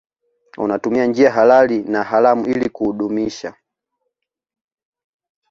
[0.57, 3.53] Unatumia njia halali na haramu ili kuudumisha